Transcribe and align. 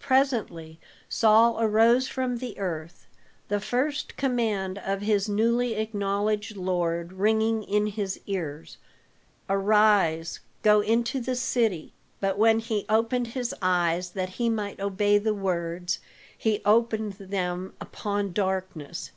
Presently 0.00 0.80
Saul 1.08 1.60
arose 1.60 2.08
from 2.08 2.38
the 2.38 2.58
earth, 2.58 3.06
the 3.46 3.60
first 3.60 4.16
command 4.16 4.76
of 4.78 5.02
his 5.02 5.28
newly 5.28 5.74
acknowledged 5.74 6.56
Lord 6.56 7.12
ringing 7.12 7.62
in 7.62 7.86
his 7.86 8.18
ears, 8.26 8.78
"Arise, 9.48 10.40
go 10.64 10.80
into 10.80 11.20
the 11.20 11.36
city." 11.36 11.92
But 12.18 12.38
when 12.38 12.58
he 12.58 12.86
opened 12.88 13.28
his 13.28 13.54
eyes 13.62 14.10
that 14.10 14.30
he 14.30 14.50
might 14.50 14.80
obey 14.80 15.16
the 15.16 15.32
words, 15.32 16.00
he 16.36 16.60
opened 16.64 17.12
them 17.12 17.72
upon 17.80 18.32
darkness. 18.32 19.12